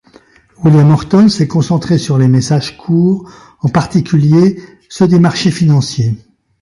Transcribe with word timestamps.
William 0.63 0.89
Orton 0.89 1.29
s'est 1.29 1.47
concentré 1.47 1.99
sur 1.99 2.17
les 2.17 2.27
messages 2.27 2.75
courts, 2.75 3.31
en 3.59 3.69
particulier 3.69 4.59
ceux 4.89 5.07
des 5.07 5.19
marchés 5.19 5.51
financiers. 5.51 6.15